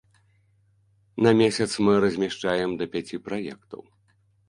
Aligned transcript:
На 1.27 1.33
месяц 1.41 1.77
мы 1.89 1.93
размяшчаем 2.07 2.71
да 2.83 2.91
пяці 2.97 3.25
праектаў. 3.31 3.81